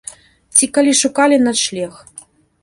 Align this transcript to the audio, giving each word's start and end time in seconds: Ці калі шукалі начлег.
Ці 0.59 0.69
калі 0.77 0.95
шукалі 1.01 1.37
начлег. 1.49 1.93